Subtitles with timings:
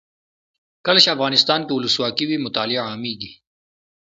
[0.85, 3.31] کله چې افغانستان کې ولسواکي وي مطالعه عامیږي.